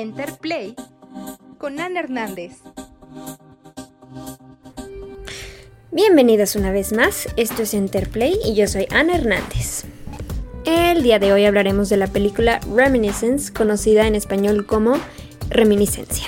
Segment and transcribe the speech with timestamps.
[0.00, 0.74] Enterplay
[1.56, 2.56] con Ana Hernández.
[5.92, 9.84] Bienvenidos una vez más, esto es Enterplay y yo soy Ana Hernández.
[10.64, 14.96] El día de hoy hablaremos de la película Reminiscence, conocida en español como
[15.48, 16.26] Reminiscencia.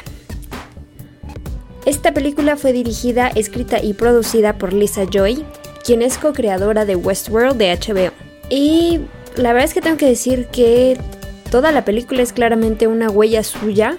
[1.86, 5.44] Esta película fue dirigida, escrita y producida por Lisa Joy,
[5.84, 8.12] quien es co-creadora de Westworld de HBO.
[8.48, 9.00] Y
[9.34, 10.96] la verdad es que tengo que decir que
[11.56, 13.96] toda la película es claramente una huella suya.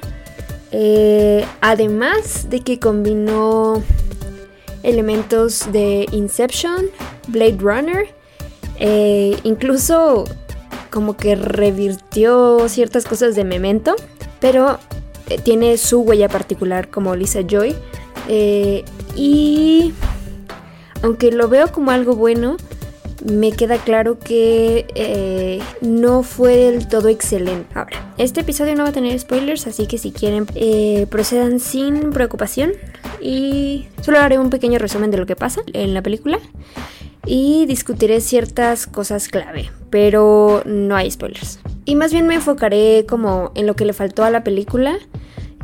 [0.71, 3.81] Eh, además de que combinó
[4.83, 6.85] elementos de Inception,
[7.29, 8.09] Blade Runner,
[8.79, 10.25] eh, incluso
[10.91, 13.95] como que revirtió ciertas cosas de Memento,
[14.39, 14.77] pero
[15.27, 17.75] eh, tiene su huella particular como Lisa Joy.
[19.15, 19.95] y
[21.01, 22.57] aunque lo veo como algo bueno,
[23.29, 27.67] me queda claro que eh, no fue del todo excelente.
[27.73, 32.11] Ahora, este episodio no va a tener spoilers, así que si quieren eh, procedan sin
[32.11, 32.71] preocupación
[33.21, 36.39] y solo haré un pequeño resumen de lo que pasa en la película
[37.25, 41.59] y discutiré ciertas cosas clave, pero no hay spoilers.
[41.85, 44.97] Y más bien me enfocaré como en lo que le faltó a la película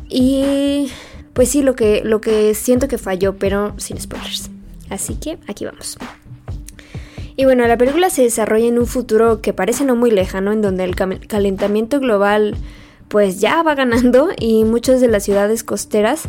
[0.09, 0.91] y
[1.33, 4.49] pues sí, lo que, lo que siento que falló, pero sin spoilers.
[4.89, 5.97] Así que aquí vamos.
[7.35, 10.61] Y bueno, la película se desarrolla en un futuro que parece no muy lejano, en
[10.61, 12.55] donde el calentamiento global
[13.07, 16.23] pues ya va ganando y muchas de las ciudades costeras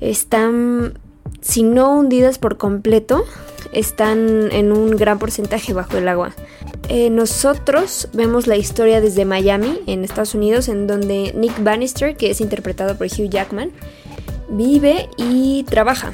[0.00, 0.98] están,
[1.40, 3.24] si no hundidas por completo,
[3.72, 6.34] están en un gran porcentaje bajo el agua.
[6.88, 12.30] Eh, nosotros vemos la historia desde Miami, en Estados Unidos, en donde Nick Bannister, que
[12.30, 13.70] es interpretado por Hugh Jackman,
[14.48, 16.12] vive y trabaja.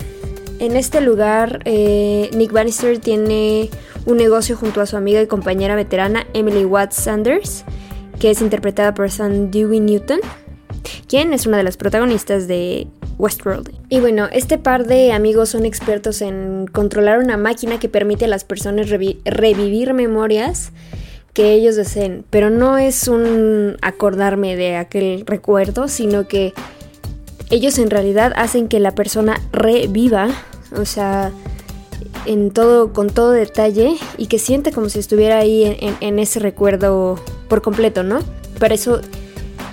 [0.59, 3.71] En este lugar, eh, Nick Bannister tiene
[4.07, 7.65] un negocio junto a su amiga y compañera veterana Emily Watts Sanders,
[8.19, 10.21] que es interpretada por Sam Dewey Newton,
[11.09, 12.87] quien es una de las protagonistas de
[13.19, 13.73] Westworld.
[13.89, 18.29] Y bueno, este par de amigos son expertos en controlar una máquina que permite a
[18.29, 20.73] las personas revivir memorias
[21.33, 26.55] que ellos deseen, pero no es un acordarme de aquel recuerdo, sino que
[27.51, 30.29] ellos en realidad hacen que la persona reviva,
[30.77, 31.33] o sea,
[32.27, 37.19] en todo, con todo detalle y que siente como si estuviera ahí en, ese recuerdo
[37.49, 38.21] por completo, ¿no?
[38.59, 39.01] Para eso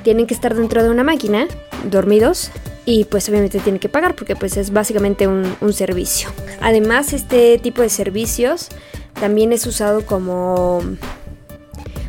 [0.03, 1.47] tienen que estar dentro de una máquina,
[1.89, 2.51] dormidos,
[2.85, 6.29] y pues obviamente tienen que pagar porque pues es básicamente un, un, servicio.
[6.61, 8.69] Además este tipo de servicios
[9.19, 10.81] también es usado como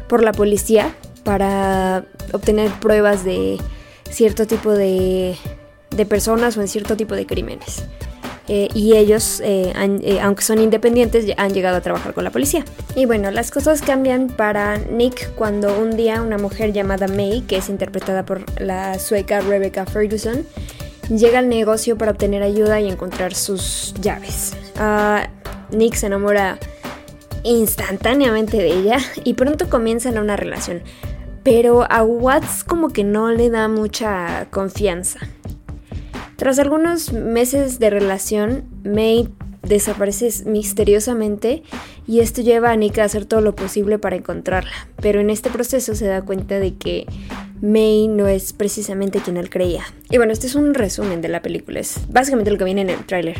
[0.08, 0.94] por la policía
[1.24, 3.58] para obtener pruebas de
[4.10, 5.36] cierto tipo de,
[5.90, 7.84] de personas o en cierto tipo de crímenes.
[8.48, 12.64] Eh, y ellos, eh, eh, aunque son independientes, han llegado a trabajar con la policía.
[12.96, 17.56] Y bueno, las cosas cambian para Nick cuando un día una mujer llamada May, que
[17.56, 20.44] es interpretada por la sueca Rebecca Ferguson,
[21.08, 24.54] llega al negocio para obtener ayuda y encontrar sus llaves.
[24.76, 25.28] Ah,
[25.70, 26.58] Nick se enamora
[27.44, 30.82] instantáneamente de ella y pronto comienzan una relación.
[31.42, 35.20] Pero a Watts como que no le da mucha confianza.
[36.42, 39.28] Tras algunos meses de relación, May
[39.62, 41.62] desaparece misteriosamente
[42.08, 45.50] y esto lleva a Nick a hacer todo lo posible para encontrarla, pero en este
[45.50, 47.06] proceso se da cuenta de que
[47.60, 49.84] May no es precisamente quien él creía.
[50.10, 52.90] Y bueno, este es un resumen de la película, es básicamente lo que viene en
[52.90, 53.36] el tráiler.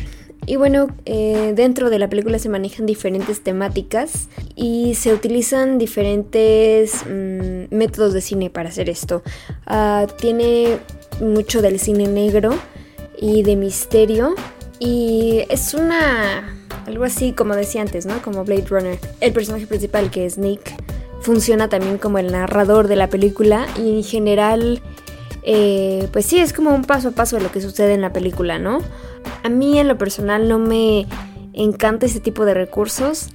[0.47, 7.05] Y bueno, eh, dentro de la película se manejan diferentes temáticas y se utilizan diferentes
[7.05, 9.25] mm, métodos de cine para hacer esto.
[9.67, 10.79] Ah, tiene
[11.21, 12.55] mucho del cine negro,
[13.23, 14.35] y de misterio.
[14.81, 16.57] Y es una...
[16.87, 18.21] algo así como decía antes, ¿no?
[18.21, 18.99] Como Blade Runner.
[19.21, 20.75] El personaje principal, que es Nick,
[21.21, 24.83] funciona también como el narrador de la película y en general...
[25.45, 28.13] Eh, pues sí, es como un paso a paso de lo que sucede en la
[28.13, 28.79] película, ¿no?
[29.43, 31.07] A mí en lo personal no me
[31.53, 33.29] encanta ese tipo de recursos,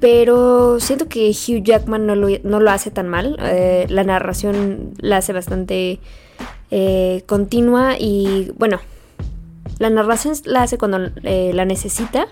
[0.00, 3.38] pero siento que Hugh Jackman no lo, hace tan mal.
[3.40, 5.98] Eh, la narración la hace bastante
[6.70, 8.80] eh, continua y bueno,
[9.80, 12.28] la narración la hace cuando eh, la necesita.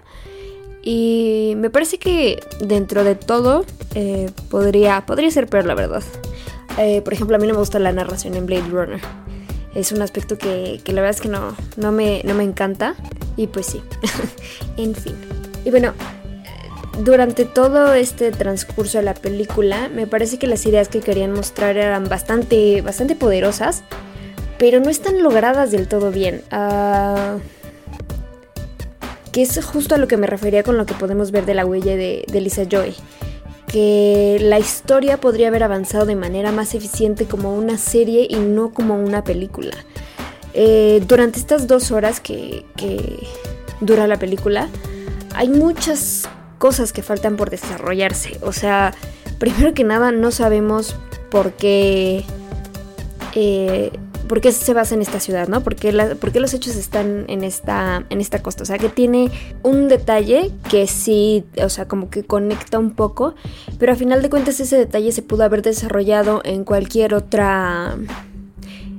[0.82, 3.64] Y me parece que dentro de todo
[3.94, 6.02] eh, podría, podría ser peor, la verdad.
[6.76, 9.00] Eh, por ejemplo, a mí no me gusta la narración en Blade Runner.
[9.74, 12.94] Es un aspecto que, la verdad es que no, no, me, no me encanta.
[13.36, 13.80] Y pues sí,
[14.76, 15.14] en fin.
[15.64, 15.94] Y bueno,
[17.02, 21.78] durante todo este transcurso de la película, me parece que las ideas que querían mostrar
[21.78, 23.84] eran bastante, bastante poderosas
[24.58, 26.42] pero no están logradas del todo bien.
[26.52, 27.38] Uh,
[29.32, 31.64] que es justo a lo que me refería con lo que podemos ver de la
[31.64, 32.94] huella de, Lisa Joy.
[33.66, 38.72] que la historia podría haber avanzado de manera más eficiente como una serie y no
[38.72, 39.76] como una película.
[40.54, 43.26] Eh, durante estas dos horas que, que
[43.80, 44.68] dura la película,
[45.34, 46.28] hay muchas
[46.58, 48.38] cosas que faltan por desarrollarse.
[48.42, 48.94] O sea,
[49.38, 50.96] primero que nada no sabemos
[51.30, 52.24] por qué...
[53.34, 53.92] Eh,
[54.28, 55.62] por qué se basa en esta ciudad, ¿no?
[55.62, 58.62] ¿Por qué, los hechos están en esta, en esta costa?
[58.62, 59.30] O sea, que tiene
[59.62, 63.34] un detalle que sí, o sea, como que conecta un poco,
[63.78, 67.96] pero a final de cuentas ese detalle se pudo haber desarrollado en cualquier otra...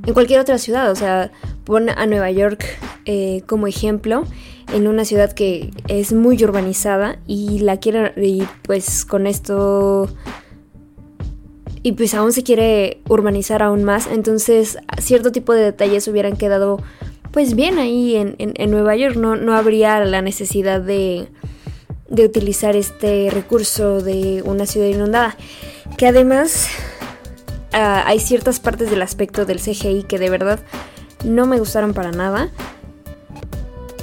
[0.05, 1.31] En cualquier otra ciudad, o sea,
[1.65, 2.65] pon a Nueva York
[3.05, 4.23] eh, como ejemplo
[4.73, 10.09] en una ciudad que es muy urbanizada y la quieren y pues con esto
[11.83, 16.81] y pues aún se quiere urbanizar aún más, entonces cierto tipo de detalles hubieran quedado
[17.31, 21.27] pues bien ahí en, Nueva York, no, no habría la necesidad de,
[22.09, 25.37] de utilizar este recurso de una ciudad inundada,
[25.97, 26.67] que además
[27.71, 30.59] ah, hay ciertas partes del aspecto del CGI que de verdad
[31.23, 32.49] no me gustaron para nada,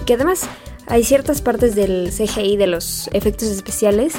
[0.06, 0.49] que además
[0.87, 4.14] hay ciertas partes del CGI de los efectos especiales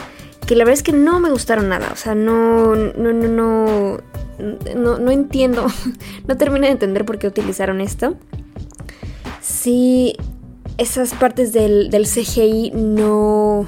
[0.48, 1.90] que la verdad es que no me gustaron nada.
[1.92, 3.98] O sea, no, no, no, no,
[4.76, 5.68] no, no entiendo,
[6.28, 8.16] no termino de entender por qué utilizaron esto.
[9.42, 10.16] Sí,
[10.78, 13.68] esas partes del, del CGI no,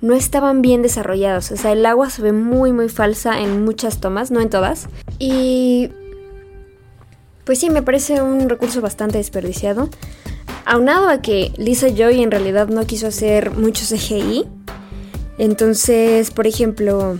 [0.00, 1.50] no estaban bien desarrollados.
[1.52, 4.88] O sea, el agua se ve muy, muy falsa en muchas tomas, no en todas.
[5.18, 5.90] Y...
[7.44, 9.88] Pues sí, me parece un recurso bastante desperdiciado.
[10.64, 14.46] Aunado a que Lisa Joy en realidad no quiso hacer mucho CGI,
[15.38, 17.18] entonces, por ejemplo,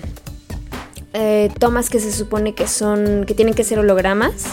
[1.13, 4.45] eh, tomas que se supone que son, que tienen que ser hologramas,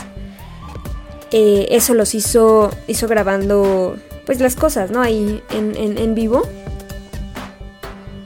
[1.32, 3.96] eh, eso los hizo, hizo grabando,
[4.26, 5.02] pues las cosas, ¿no?
[5.02, 6.44] Ahí en, vivo,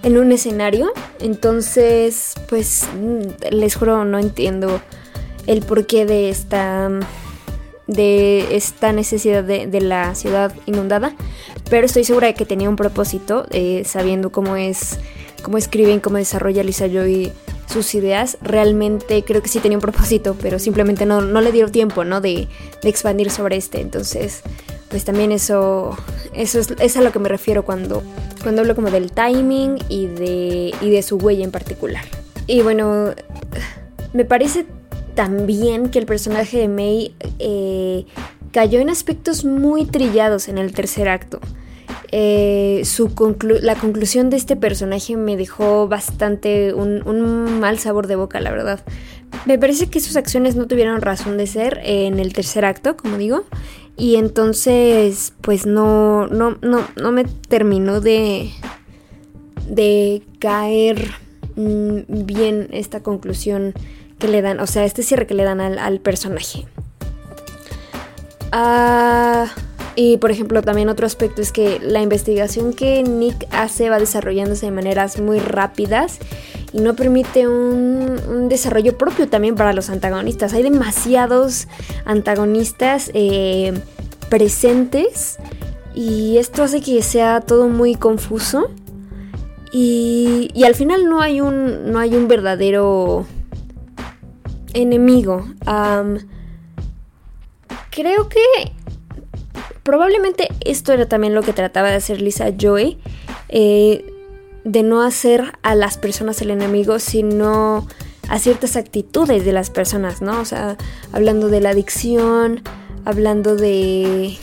[0.03, 0.91] en un escenario.
[1.19, 4.81] Entonces, pues, mm, les juro, no entiendo
[5.45, 6.89] el porqué de esta
[7.87, 11.15] de esta necesidad de, la ciudad inundada,
[11.69, 14.99] pero estoy segura de que tenía un propósito, eh, sabiendo cómo es
[15.41, 17.31] cómo escriben, cómo desarrolla Lisa Joy
[17.67, 22.03] sus ideas, realmente creo que sí tenía un propósito, pero simplemente no, le dio tiempo,
[22.03, 22.21] ¿no?
[22.21, 22.47] De,
[22.83, 23.81] expandir sobre este.
[23.81, 24.41] Entonces,
[24.89, 25.97] pues también eso,
[26.33, 28.01] eso es, a lo que me refiero cuando,
[28.41, 32.05] cuando hablo como del timing y de, y de su huella en particular.
[32.47, 33.13] Y bueno,
[34.13, 34.65] me parece
[35.15, 38.05] también que el personaje de May eh,
[38.53, 41.41] cayó en aspectos muy trillados en el tercer acto.
[42.11, 43.11] Eh, su
[43.61, 48.79] la conclusión de este personaje me dejó bastante un, mal sabor de boca, la verdad.
[49.45, 53.17] Me parece que sus acciones no tuvieron razón de ser en el tercer acto, como
[53.17, 53.43] digo.
[53.97, 58.51] Y entonces, pues no, no, no, no me terminó de,
[59.67, 61.11] de caer
[61.55, 63.73] mm, bien esta conclusión
[64.19, 66.65] que le dan, o sea, este cierre que le dan al, personaje.
[68.51, 69.47] Ah.
[69.99, 74.67] Y por ejemplo, también otro aspecto es que la investigación que Nick hace va desarrollándose
[74.67, 76.19] de maneras muy rápidas
[76.71, 80.53] y no permite un, desarrollo propio también para los antagonistas.
[80.53, 81.67] Hay demasiados
[82.05, 83.73] antagonistas eh,
[84.29, 85.39] presentes
[85.95, 88.69] y esto hace que sea todo muy confuso.
[89.71, 93.25] Y, y, al final no hay un, no hay un verdadero
[94.75, 95.43] enemigo.
[97.89, 98.76] creo que
[99.87, 102.97] probablemente esto era también lo que trataba de hacer Lisa Joy,
[103.47, 104.05] eh,
[104.65, 107.87] de no hacer a las personas el enemigo, sino
[108.27, 110.41] a ciertas actitudes de las personas, ¿no?
[110.41, 110.75] O sea,
[111.13, 112.63] hablando de la adicción,
[113.05, 114.37] hablando de,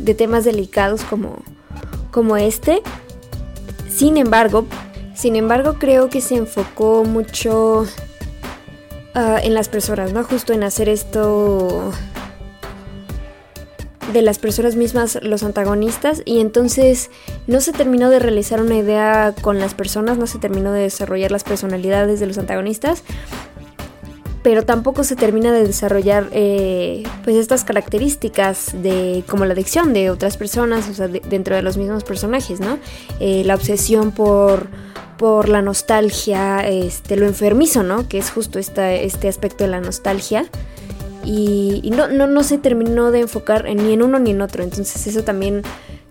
[0.00, 1.42] de temas delicados como,
[2.10, 2.80] como este.
[3.90, 4.64] Sin embargo,
[5.14, 7.84] sin embargo, creo que se enfocó mucho
[9.12, 10.24] ah, en las personas, ¿no?
[10.24, 11.92] Justo en hacer esto
[14.12, 17.10] de las personas mismas los antagonistas y entonces
[17.46, 21.30] no se terminó de realizar una idea con las personas, no se terminó de desarrollar
[21.30, 23.02] las personalidades de los antagonistas,
[24.42, 30.10] pero tampoco se termina de desarrollar eh, pues estas características de como la adicción de
[30.10, 32.78] otras personas, o sea, dentro de los mismos personajes, ¿no?
[33.18, 34.68] Eh, la obsesión por
[35.16, 38.06] por la nostalgia, este, lo enfermizo, ¿no?
[38.06, 40.46] Que es justo esta, este aspecto de la nostalgia
[41.26, 44.62] y, no, no, no se terminó de enfocar ni en uno ni en otro.
[44.62, 45.62] Entonces eso también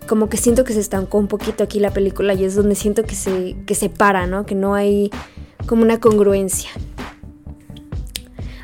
[0.06, 3.02] como que siento que se estancó un poquito aquí la película y es donde siento
[3.02, 4.46] que se, que se para, ¿no?
[4.46, 5.10] Que no hay
[5.66, 6.70] como una congruencia.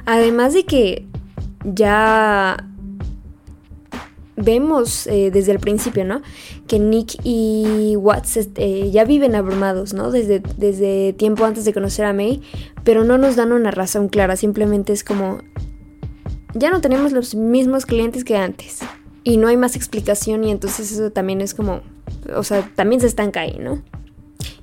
[0.04, 1.06] Además de que
[1.64, 2.68] ya
[4.36, 6.22] vemos eh, desde el principio, ¿no?
[6.66, 10.10] Que Nick y Watts eh, ya viven abrumados, ¿no?
[10.10, 12.42] Desde, desde tiempo antes de conocer a May,
[12.84, 15.38] pero no nos dan una razón clara, simplemente es como,
[16.54, 18.80] ya no tenemos los mismos clientes que antes.
[19.24, 21.80] Y no hay más explicación y entonces eso también es como,
[22.34, 23.82] o sea, también se estanca ahí, ¿no?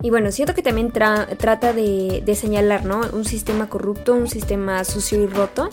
[0.01, 3.01] Y bueno, siento que también trata de, señalar, ¿no?
[3.13, 5.69] Un sistema corrupto, un sistema sucio y roto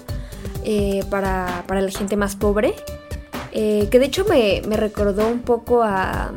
[0.64, 2.74] eh, para, la gente más pobre.
[3.52, 6.32] Eh, que de hecho me, recordó un poco a,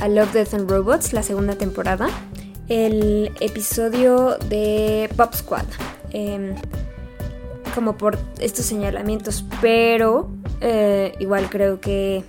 [0.00, 2.08] a, Love, Death and Robots, la segunda temporada.
[2.68, 5.66] El episodio de Pop Squad.
[6.10, 6.54] Em,
[7.74, 12.24] como por estos señalamientos, pero eh, igual creo que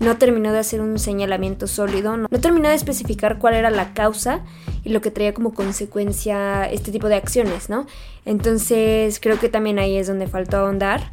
[0.00, 4.40] no terminó de hacer un señalamiento sólido, no, terminó de especificar cuál era la causa
[4.82, 7.86] y lo que traía como consecuencia este tipo de acciones, ¿no?
[8.24, 11.10] Entonces creo que también ahí es donde faltó ahondar.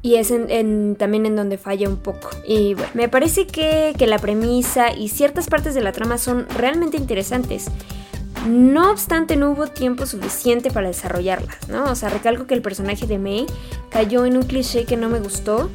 [0.00, 2.30] Y es también en donde falla un poco.
[2.46, 6.46] Y bueno, me parece que, que la premisa y ciertas partes de la trama son
[6.56, 7.66] realmente interesantes.
[8.46, 11.84] No obstante, no hubo tiempo suficiente para desarrollarlas, ¿no?
[11.84, 13.46] O sea, recalco que el personaje de May
[13.90, 15.70] cayó en un cliché que no me gustó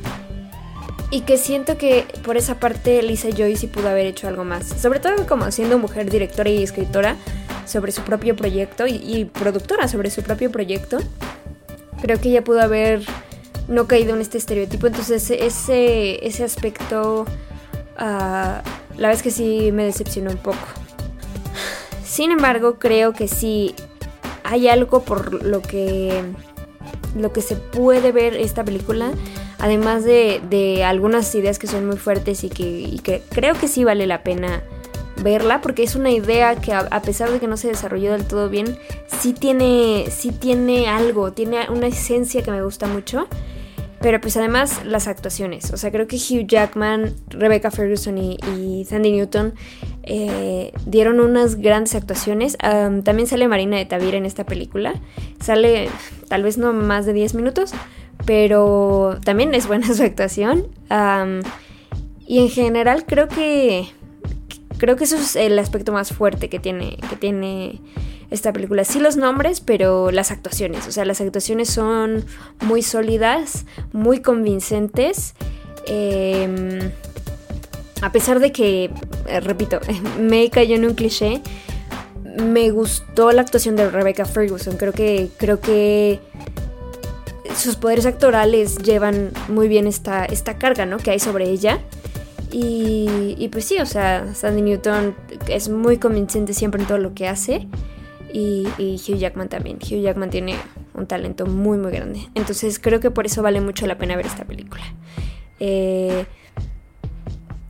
[1.14, 4.66] y que siento que por esa parte Lisa Joy sí pudo haber hecho algo más.
[4.68, 7.18] Sobre todo como siendo mujer directora y escritora
[7.66, 10.98] sobre su propio proyecto y, productora sobre su propio proyecto.
[12.02, 13.04] Creo que ella pudo haber
[13.68, 14.88] no caído en este estereotipo.
[14.88, 17.26] Entonces ese, ese aspecto
[17.98, 18.64] ah,
[18.98, 20.66] la vez que sí me decepcionó un poco.
[22.14, 23.74] Sin embargo, creo que sí
[24.44, 26.22] hay algo por lo que
[27.18, 29.12] lo que se puede ver esta película
[29.58, 34.22] además de, algunas ideas que son muy fuertes y que, creo que sí vale la
[34.22, 34.62] pena
[35.24, 38.48] verla porque es una idea que a, pesar de que no se desarrolló del todo
[38.48, 38.78] bien,
[39.08, 43.28] sí tiene, sí tiene algo, tiene una esencia que me gusta mucho.
[44.04, 49.14] Pero pues además las actuaciones, o sea, creo que Hugh Jackman, Rebecca Ferguson y, Sandy
[49.14, 49.54] Newton
[50.04, 52.58] eh, dieron unas grandes actuaciones.
[52.58, 54.94] también sale Marina de Tavira en esta película.
[55.40, 55.88] Sale
[56.28, 57.72] tal vez no más de 10 minutos,
[58.26, 60.68] pero también es buena su actuación.
[62.28, 63.88] y en general creo que
[64.80, 67.80] creo que eso es el aspecto más fuerte que tiene que tiene
[68.34, 68.84] esta película.
[68.84, 70.88] Sí los nombres, pero las actuaciones.
[70.88, 72.26] O sea, las actuaciones son
[72.62, 75.36] muy sólidas, muy convincentes.
[75.86, 76.92] Em,
[78.02, 78.90] a pesar de que,
[79.28, 79.80] eh, repito,
[80.20, 81.42] me cayó en un cliché,
[82.42, 84.78] me gustó la actuación de Rebecca Ferguson.
[84.78, 86.20] Creo que, creo que
[87.56, 90.98] sus poderes actorales llevan muy bien esta, esta carga, ¿no?
[90.98, 91.80] Que hay sobre ella.
[92.56, 95.16] Y, pues sí, o sea, Sandy Newton
[95.48, 97.68] es muy convincente siempre en todo lo que hace.
[98.34, 99.78] Y, Hugh Jackman también.
[99.78, 100.56] Hugh Jackman tiene
[100.96, 102.28] un talento muy, muy grande.
[102.34, 104.84] Entonces creo que por eso vale mucho la pena ver esta película.
[105.60, 106.26] Eh,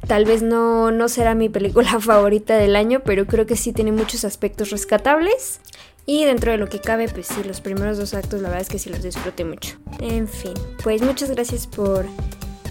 [0.07, 3.91] tal vez no, no será mi película favorita del año, pero creo que sí tiene
[3.91, 5.59] muchos aspectos rescatables.
[6.05, 8.69] Y dentro de lo que cabe, pues sí, los primeros dos actos la verdad es
[8.69, 9.77] que sí los disfruté mucho.
[9.99, 10.53] En fin,
[10.83, 12.05] pues muchas gracias por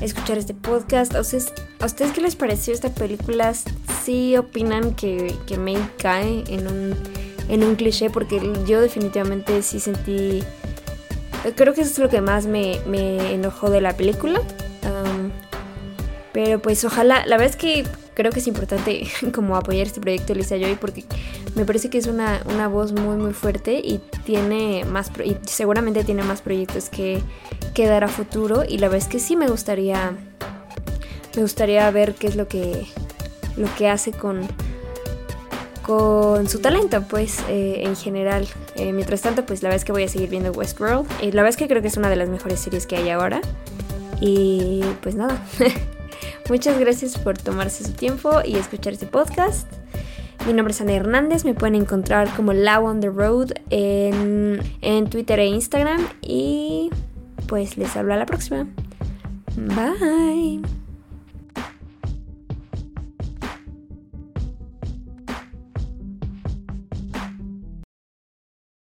[0.02, 1.14] escuchar este podcast.
[1.14, 3.54] ¿A ustedes, ¿a ustedes qué les pareció esta película?
[4.04, 6.94] ¿Sí opinan que, que May cae en un,
[7.48, 8.10] en un cliché?
[8.10, 10.42] Porque yo definitivamente sí sentí...
[11.56, 14.40] Creo que eso es lo que más me, me enojó de la película.
[16.32, 17.84] pero pues ojalá, la verdad es que
[18.14, 21.04] creo que es importante como apoyar este proyecto Lisa Joy porque
[21.54, 26.22] me parece que es una, voz muy muy fuerte y tiene más y seguramente tiene
[26.22, 27.22] más proyectos que,
[27.74, 30.12] que dar a futuro y la verdad es que sí me gustaría
[31.34, 32.86] me gustaría ver qué es lo que
[33.56, 34.42] lo que hace con
[35.82, 38.46] con su talento pues eh, en general
[38.76, 41.48] eh, mientras tanto pues la verdad es que voy a seguir viendo Westworld la verdad
[41.48, 43.40] es que creo que es una de las mejores series que hay ahora
[44.20, 45.42] y pues nada
[46.48, 49.70] Muchas gracias por tomarse su tiempo y escuchar este podcast.
[50.46, 55.08] Mi nombre es Ana Hernández, me pueden encontrar como Law on the Road en, en
[55.08, 56.90] Twitter e Instagram y
[57.46, 58.66] pues les hablo a la próxima.
[59.56, 60.81] Bye.